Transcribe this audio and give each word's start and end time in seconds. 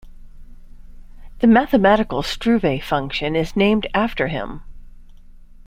The 1.41 1.45
mathematical 1.45 2.23
Struve 2.23 2.83
function 2.83 3.35
is 3.35 3.55
named 3.55 3.85
after 3.93 4.29
him. 4.29 4.63